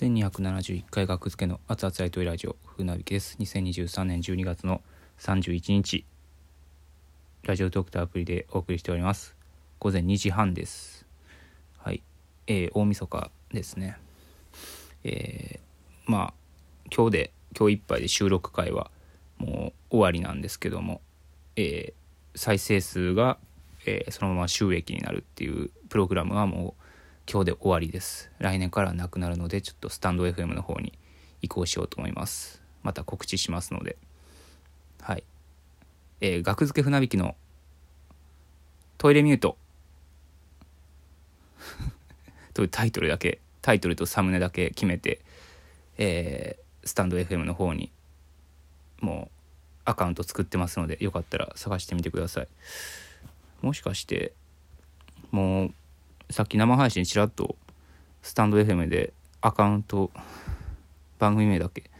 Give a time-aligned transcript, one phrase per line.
[0.00, 3.36] 1271回学付けの熱々ライトラジオ船引きです。
[3.38, 4.80] 2023年12月の
[5.18, 6.06] 31日。
[7.42, 9.36] ラジオトークとアプリでお送りしております。
[9.78, 11.04] 午前2時半です。
[11.76, 12.02] はい。
[12.46, 13.98] えー、大晦日ですね。
[15.04, 16.34] えー、まあ
[16.90, 18.90] 今日で今日いっぱいで収録回は
[19.36, 21.02] もう終わりなんですけども、
[21.56, 23.36] えー、再生数が、
[23.84, 26.89] えー、そのまま収益になるっていうプログラムはもう
[27.32, 28.28] 今日で終わりです。
[28.40, 30.98] 来年からなくなるのでちょっとスタンド FM の方に
[31.42, 32.60] 移行しようと思います。
[32.82, 33.96] また告知しますので。
[35.00, 35.22] はい。
[36.20, 37.36] えー、学付け船引きの
[38.98, 39.56] トイレミュート。
[42.52, 45.20] というタイトルだけタイトルとサムネだけ決めて、
[45.98, 47.92] えー、スタンド FM の方に
[48.98, 49.36] もう
[49.84, 52.48] アカウント作ってますのでよかったら探してみてください。
[53.62, 54.32] もしかして
[55.30, 55.74] もう
[56.30, 57.56] さっき生配信ちらっと
[58.22, 60.10] スタンド FM でアカウント
[61.18, 61.90] 番組名だけ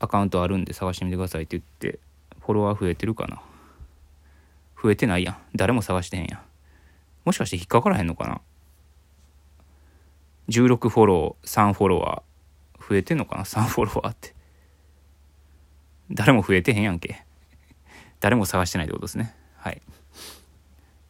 [0.00, 1.98] アカウントあるんで探してみてくださいって言って
[2.40, 3.42] フォロワー増えてるかな。
[4.82, 5.36] 増えてないやん。
[5.54, 6.40] 誰も探してへんやん。
[7.26, 8.40] もしかして引っかからへんのかな。
[10.48, 13.44] 16フォロー3フォロワー増えてんのかな。
[13.44, 14.34] 3フォロワーって。
[16.10, 17.24] 誰も増えてへんやんけ。
[18.20, 19.34] 誰も探してないってことですね。
[19.56, 19.82] はい。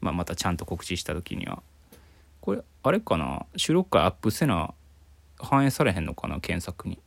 [0.00, 1.62] まあまたちゃんと告知した時には。
[2.48, 3.44] これあれかな？
[3.56, 4.72] 収録回アップせな
[5.38, 6.40] 反映されへんのかな？
[6.40, 6.98] 検索に。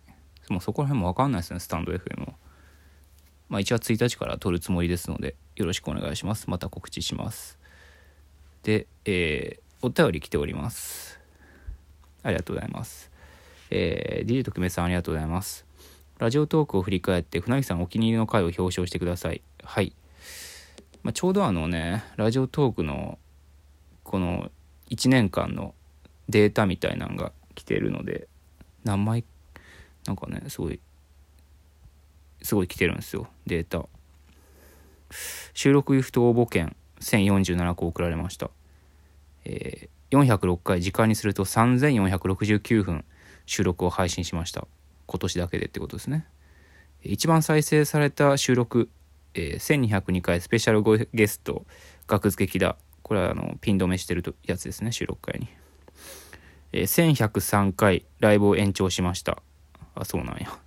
[0.50, 2.36] もうそこら辺も分かんないですねスタンド FM も
[3.50, 6.48] まあ1月1日から撮るつもりですのでよろしくお願いします。
[6.48, 7.58] また告知します。
[8.62, 11.20] でえー、お便り来ております。
[12.22, 13.10] ありがとうございます。
[13.72, 15.66] えー、DJ 特命さんありがとうございます。
[16.20, 19.42] ラジオトークを振り返って船木さんお気に入りの回を表彰してください。
[19.64, 19.96] はい、
[21.02, 23.18] まあ、ちょうどあのねラジオトークの
[24.04, 24.52] この
[24.92, 25.74] 1年間の
[26.30, 28.28] データみたいなのが来てるので
[28.84, 29.24] 何枚
[30.06, 30.80] なんかねすごい
[32.44, 33.86] すごい来てるんですよデータ。
[35.54, 38.50] 収録ギフト応募券1047個送られました、
[39.44, 43.04] えー、406回時間にすると3469分
[43.46, 44.68] 収録を配信しました。
[45.08, 46.26] 今年だけでってことですね。
[47.04, 48.90] 一番再生された収録、
[49.34, 51.66] えー、1202回スペシャルゲスト
[52.08, 55.48] 学付けだこれはあのピン止めしてるやつですね収録会に、
[56.72, 59.42] えー、1103回ライブを延長しました。
[59.96, 60.58] あそうなんや。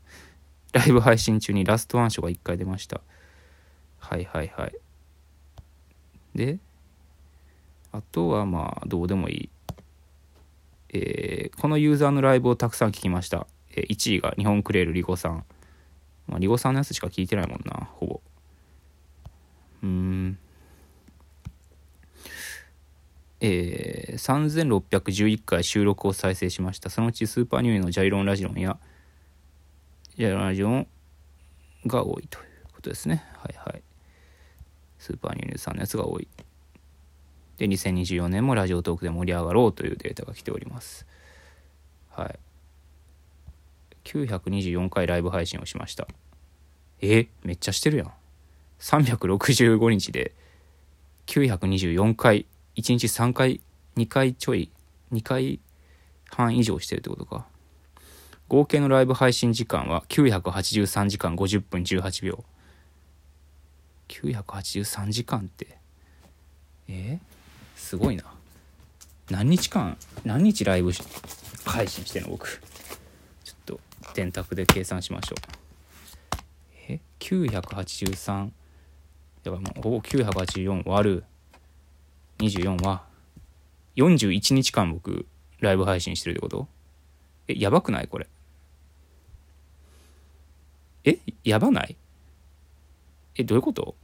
[0.72, 3.00] ライブ配信中にラストワンショーが1回出ました。
[3.98, 4.72] はいはいはい。
[6.34, 6.58] で
[7.92, 9.50] あとはまあどうでもいい。
[10.96, 15.44] えー、このユーザーのライブをたくさん聞きました、えー、1位が日本クレールリゴさん、
[16.28, 18.20] まあ、リゴさんのやつしか聞いてないもんなほぼ。
[19.82, 20.38] うん。
[23.46, 26.88] えー、3611回収録を再生しました。
[26.88, 28.78] そのうちスーパーニューのジャイロンラジオンや
[30.16, 30.86] ジャイロンラジオン
[31.84, 33.22] が多いということですね。
[33.36, 33.82] はいはい。
[34.98, 36.28] スーパーニューさんのやつが多い。
[37.58, 41.06] で2024年もラジオトークで盛り上がろうというデータが来ております。
[42.12, 42.38] はい。
[44.04, 46.08] 924回ライブ配信をしました。
[47.02, 47.26] え？
[47.42, 48.12] めっちゃしてるやん。
[48.80, 50.32] 365日で
[51.26, 53.60] 924回1日3回
[53.96, 54.70] 2回ちょい
[55.12, 55.60] 2回
[56.30, 57.46] 半以上してるってことか。
[58.48, 62.44] 合計のライブ配信時間は983時間50分18秒。
[64.08, 65.78] 983時間って。
[66.88, 67.18] え？
[67.76, 68.24] ー、すごいな。
[69.30, 70.92] 何日間何日ライブ
[71.64, 72.30] 配信してんの？
[72.30, 72.60] 僕。
[73.44, 73.80] ちょっと
[74.14, 76.38] 電卓で計算しましょう。
[76.88, 78.50] え？983
[79.44, 81.24] だからもうほぼ984割る
[82.38, 83.04] 24は
[83.96, 85.26] 41日間僕
[85.60, 86.68] ライブ配信してるってこと？
[87.48, 88.08] えやばくない？
[88.08, 88.28] これ。
[91.04, 91.96] えやばない？
[93.36, 93.94] えどういうこと？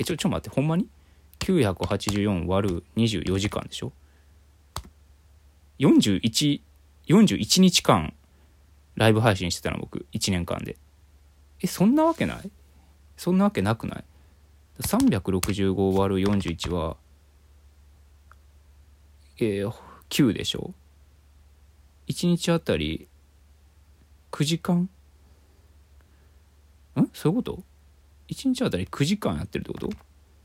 [0.00, 0.88] えちょちょ待ってほんまに
[1.40, 3.92] ？984割る24時間でしょ
[5.78, 8.12] ？4141日間
[8.96, 10.76] ライブ配信してたの僕1年間で。
[11.60, 12.50] えそんなわけない？
[13.16, 14.04] そんなわけなくない
[14.80, 16.96] ？365割る41は
[19.40, 19.72] えー、
[20.10, 20.74] 9でしょ
[22.08, 23.08] ？1日あたり
[24.32, 24.88] 9時間？
[26.98, 27.10] ん？
[27.12, 27.62] そういうこと
[28.28, 29.90] ?1 日あたり9時間やってるってこと？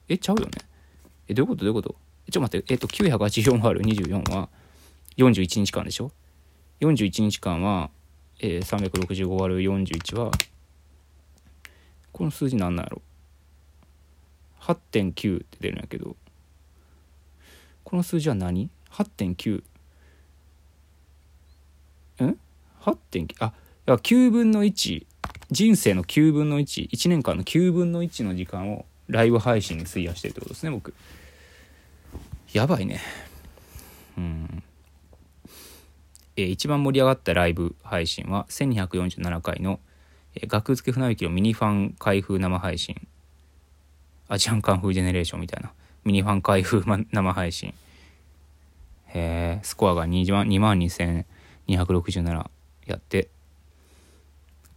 [0.07, 0.51] えちゃうよね。
[1.27, 1.65] えどういうこと？
[1.65, 1.95] どういうこと？
[2.31, 2.73] ちょっと待って。
[2.73, 4.49] えっと984割る24は
[5.17, 6.11] 41日間でしょ
[6.81, 7.89] ？41日間は、
[8.39, 10.31] えー、365割る41は
[12.11, 13.01] この数字なんなんやろ
[14.61, 16.15] ？8.9って出るんやけど。
[17.83, 18.69] この数字は何？
[18.93, 19.63] 8.9
[22.23, 22.37] ん
[22.81, 23.53] 8.9あ
[23.87, 25.05] いや9分の1
[25.51, 30.93] 人生の9分の11年間の9分の1の時間をライブ配信に費やしてるってことですね僕。
[32.53, 33.01] やばいね。
[34.17, 34.63] うん。
[36.35, 39.79] えー、一番盛り上がったライブ配信は1247回の、
[40.35, 42.95] えー、学付け船引きのミニファン開封生配信。
[44.29, 45.71] アジアンカンフージェネレーションみたいな。
[46.05, 47.73] ミニファン開封、生配信。
[49.13, 52.49] へえスコアが2万2万2267
[52.87, 53.29] やって。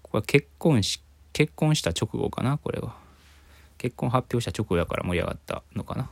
[0.03, 1.03] これ結婚し
[1.33, 2.95] 結婚した直後かなこれは。
[3.79, 6.11] 結婚発表した直後やから盛り上がったのかな。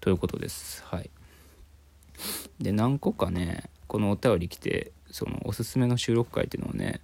[0.00, 0.84] ということです。
[0.84, 1.10] はい。
[2.60, 7.00] で何個かねこのお便り来てそのおすすめの収録回っていうのをね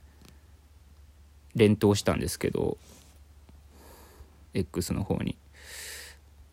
[1.54, 2.76] 連投したんですけど
[4.52, 5.36] X の方に。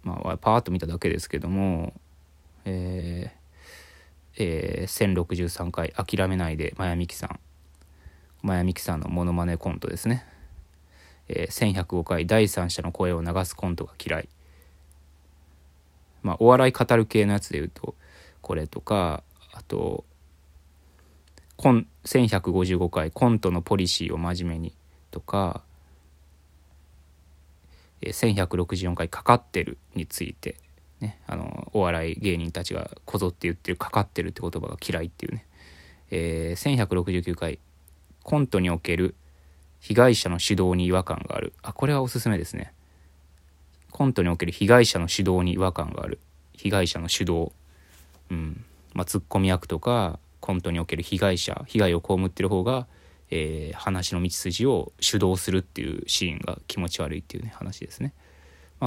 [0.04, 1.94] まあパーッと見ただけですけども
[2.66, 3.43] えー
[4.38, 7.40] えー、1063回「諦めないでまやみきさん」
[8.42, 10.26] まやみきさんのモノマネコントですね、
[11.30, 14.30] えー、1105回第三者の声を流すコントが嫌い。
[16.22, 17.96] まあお笑い語る系のやつで言うと
[18.42, 20.06] これとかあと
[21.58, 24.74] コン1155回コントのポリシーを真面目に
[25.12, 25.64] とか、
[28.02, 30.56] えー、1164回かかってるについて。
[31.04, 35.46] ね、あのお笑い芸人たちがこぞって言ってるかかってるって言葉が嫌いっていうね、
[36.12, 37.60] えー、1169回
[38.24, 39.16] コントにおける
[39.82, 41.54] 被害者の指導に違和感がある。
[41.62, 42.74] あこれはおすすめですね。
[43.92, 46.20] コントにおける被害者の指導に違和感がある。
[46.54, 47.52] 被害者の主導。
[48.32, 48.64] うん。
[48.94, 52.88] まあツッコミ役とかコントにおける被害者被害を被ってる方が、
[53.30, 58.14] えー、話の道筋を主導するっていうシーンが気持ち悪いっていうね話ですね。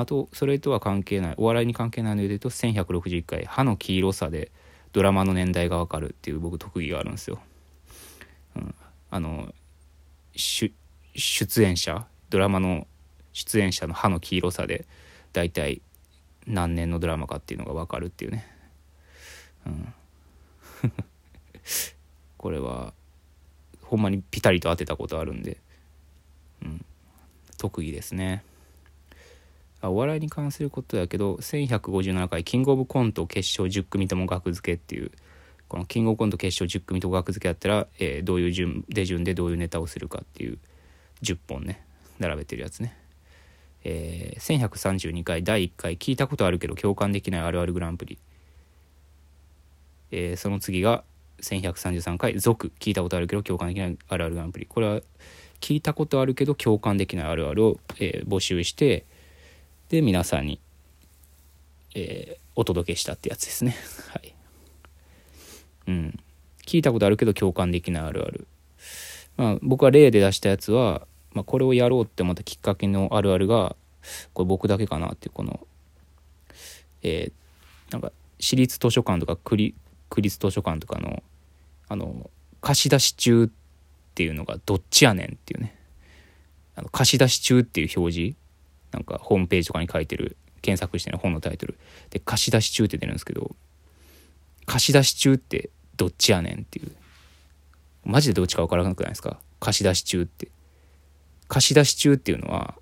[0.00, 4.50] あとそれとは関係ないお笑いに関係ないので言うと1161回「歯の黄色さで
[4.92, 7.40] ドラマの年代がわかる」っていう僕特技があるんですよ。
[8.56, 8.74] うん、
[9.10, 9.54] あの
[10.34, 10.72] 出
[11.62, 12.86] 演者ドラマの
[13.32, 14.86] 出演者の歯の黄色さで
[15.32, 15.82] 大体
[16.46, 18.46] 何年のドラマかっていうのが分かるっていうね。
[19.66, 19.94] うん、
[22.38, 22.94] これは
[23.82, 25.58] ほんまにピタリと当てたことあるんで、
[26.62, 26.84] うん、
[27.58, 28.44] 特技ですね。
[29.86, 35.10] あお笑いに関することやけど1157回キングオブコント決勝10組とも額付けっていう
[35.68, 40.58] このキングオブコント決勝10組とも額付けやったら、えー、どういう順手順でどういうネタをするかっていう
[41.22, 41.84] 10本ね
[42.18, 42.96] 並べてるやつね、
[43.84, 48.18] えー、1132回第1回聞いたことあるけど共感できないあるあるグランプリ、
[50.10, 51.04] えー、その次が
[51.42, 54.66] 1133回続聞いたことあるけど共感できないあるあるグランプリ。
[54.66, 55.00] これは
[55.60, 59.04] 聞いたことあるけど共感できないあるあるを、えー、募集して
[59.88, 60.60] で皆さんに、
[61.94, 63.76] えー、お届けしたってやつですね。
[64.10, 64.34] はい。
[65.86, 66.18] うん。
[66.66, 68.46] 聞いたことあるけど共感できないあるある。
[69.36, 73.76] まあ僕は例で出したやつは、まあ、これをやろうって思ったきっかけのあるあるが
[74.32, 75.66] これ僕だけかなっていうこの
[77.02, 78.10] えー、なんか
[78.40, 79.74] 私立図書館とか区立
[80.38, 81.22] 図書館とかの
[81.88, 82.30] あの
[82.60, 83.48] 貸し出し中っ
[84.14, 85.76] ていうのがどっちやねんっていうね。
[86.74, 88.36] あの貸し出し中っていう表示
[88.96, 91.78] なんかホームページとかに書いてる検索しての本のタイトル。
[92.10, 93.54] で貸し出し中って出るんですけど
[94.64, 96.90] 貸し出し中ってどっちやねんっていう。
[98.04, 99.38] マジでどっちか分からなくないですか？
[99.60, 100.48] 貸し出し中って。
[101.48, 102.74] 貸し出し中っていうのは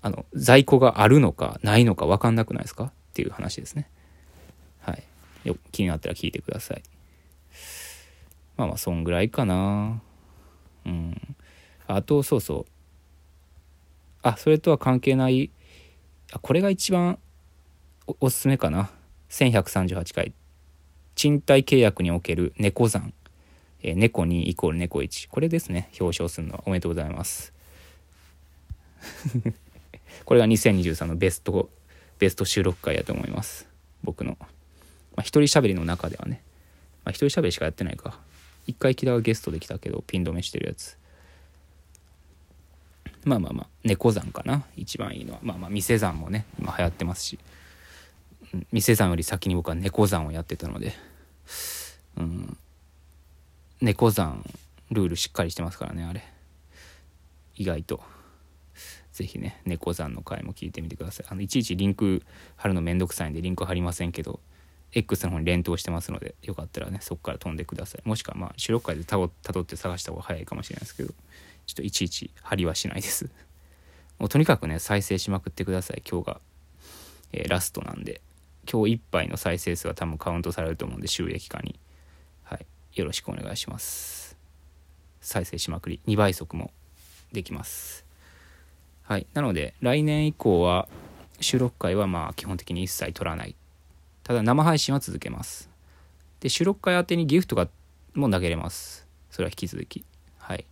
[0.00, 2.84] あの在庫があるのかないのか分かんなくないですか？
[2.84, 3.88] っていう話ですね。
[4.80, 5.02] はい。
[5.44, 6.82] よ気になったら聞いてください。
[8.56, 10.00] まあまあそんぐらいかな。
[10.86, 11.36] うん。
[11.86, 12.72] あとそうそう。
[14.22, 15.50] あそれとは関係ない。
[16.32, 17.18] あこれが一番
[18.20, 18.90] おすすめかな。
[19.30, 20.32] 1138回。
[21.14, 23.12] 賃貸契約における猫山、
[23.82, 25.90] えー、猫2イコール猫1これですね。
[26.00, 26.62] 表彰するのは。
[26.66, 27.52] おめでとうございます。
[30.24, 31.70] これが2023のベスト
[32.18, 33.68] ベスト収録回やと思います。
[34.02, 34.46] 僕の、ま
[35.18, 36.42] あ、一人喋りの中ではね、
[37.04, 38.18] まあ、一人喋りしかやってないか。
[38.66, 40.98] 一回木田がゲストできたけどピン止めしてるやつ。
[43.26, 44.64] まあまあまあ猫山かな。
[44.76, 45.40] 一番いいのは。
[45.42, 47.38] まあまあ店山もね今流行ってますし。
[48.70, 50.94] 店山より先に僕は猫山をやってたので。
[52.16, 52.56] うん。
[53.80, 54.42] 猫山
[54.92, 56.24] ルールしっかりしてますからねあれ。
[57.56, 58.00] 意外と。
[59.12, 61.26] 是非ね猫山の回も聞いてみてください。
[61.28, 62.22] あのいちいちリンク
[62.54, 64.38] 貼るのめんどくさいんでリンク貼りませんけど
[64.92, 68.08] X の方に連投してますのでよかったらねそこから飛んでください。
[68.08, 71.12] もしくはまあ主力回でたどって探した方が早いかもしれないですけど。
[71.66, 73.30] ちょっといちいち貼りはしないです。
[74.18, 76.40] もうとにかくね、再生しまくってください、今日が。
[77.32, 78.20] えー、ラストなんで。
[78.70, 81.78] 今日いっぱいの再生数は多分カウントされると思うんで、収益化に。
[82.44, 82.66] はい。
[82.94, 84.26] よろしくお願いします。
[85.26, 86.70] 再生しまくり2倍速も
[87.32, 88.04] できます
[89.02, 90.88] はいなので来年以降は
[91.40, 93.56] 収録回はまあ基本的に一切取らない
[94.22, 95.68] ただ生配信は続けます
[96.38, 97.68] で収録回宛てにギフトが
[98.14, 100.04] も投げれますそれは引き続き
[100.38, 100.64] はい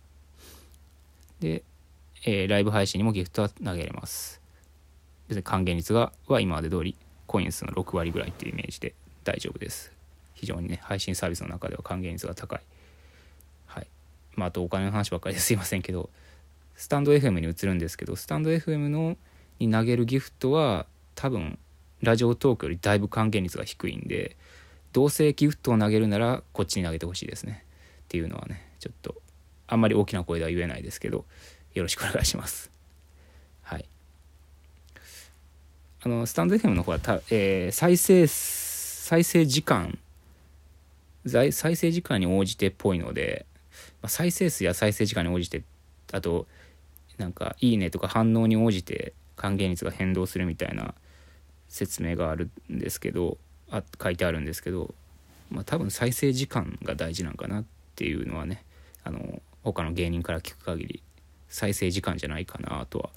[1.45, 1.63] で、
[2.25, 4.41] えー、ライブ配信にもギフトは投げれます。
[5.27, 6.95] 別に還元率がは今まで通り
[7.27, 9.91] コイン数の6割ぐらいっていうイメージで大丈夫です。
[10.33, 12.61] 非常にね配信サービスの中では還元率が高い。
[13.67, 13.87] はい。
[14.35, 16.09] まああとお金の話ばっかりで すいませんけど
[16.75, 19.17] スタンド FM に移るんですけどスタンド FM の
[19.59, 21.59] に投げるギフトは多分
[22.01, 24.35] ラジオトークよりだいぶ還元率が低いんで
[24.93, 27.63] どうせギフトを投げるならこっちに投げてほしいですね。
[28.05, 29.21] っていうのはねちょっと
[29.67, 31.25] あんまり大きな声では言えないですけど
[31.73, 32.71] よろしくお願いします。
[33.63, 33.85] はい。
[36.01, 39.97] あのスタンド FM の方はた、えー、再生再生時間
[41.25, 43.47] 再生時間に応じてっぽいので、
[44.01, 45.63] まあ、再生数や再生時間に応じて
[46.11, 46.45] あと
[47.17, 50.93] なんか「いいね」とか反応に応じて還元率が変動するみたいな
[51.67, 53.37] 説明があるんですけど
[53.69, 54.93] あ書いてあるんですけど、
[55.49, 58.63] まあ、多分再生時間が大事なんかなっていうのはね
[59.65, 61.03] 他の芸人から聞く限り
[61.49, 63.09] 再生時間じゃないかなとは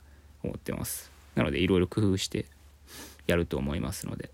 [0.42, 1.12] 思ってます。
[1.34, 2.46] なのでいろいろ工夫して
[3.26, 4.30] やると思いますので、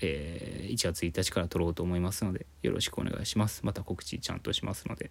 [0.00, 3.60] えー、1月1日から撮ろうと思いますのでよろしくお願いします。
[3.62, 5.10] また告知ちゃんとしますので。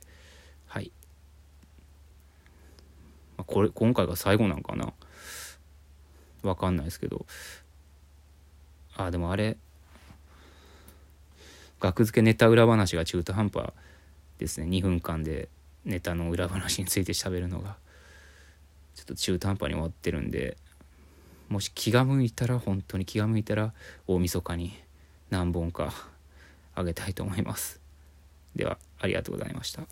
[0.66, 0.92] はい。
[3.38, 4.92] これ今回が最後なんかな？
[6.42, 7.28] わかんないですけど。
[8.96, 9.58] あでもあれ
[11.80, 13.72] 額付けネタ裏話が中途半端
[14.40, 14.68] ですね。
[14.68, 15.50] 2分間で
[15.86, 17.76] ネタの裏話について喋るのが
[18.96, 20.58] ちょっと中途半端に終わってるんで
[21.50, 23.74] もし気が向いたら本当に気が向いたら
[24.08, 24.74] 大晦日に
[25.30, 25.94] 何本か
[26.76, 27.80] あげたいと思います。
[28.56, 29.84] ではありがとうございました。